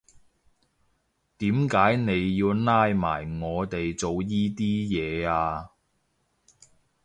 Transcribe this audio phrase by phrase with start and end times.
[1.37, 5.69] 點解你要拉埋我哋做依啲嘢呀？